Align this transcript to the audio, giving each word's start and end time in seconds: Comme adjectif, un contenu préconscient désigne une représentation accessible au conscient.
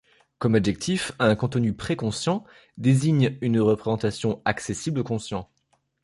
Comme 0.39 0.55
adjectif, 0.55 1.11
un 1.19 1.35
contenu 1.35 1.73
préconscient 1.73 2.43
désigne 2.75 3.37
une 3.41 3.59
représentation 3.59 4.41
accessible 4.45 5.01
au 5.01 5.03
conscient. 5.03 5.47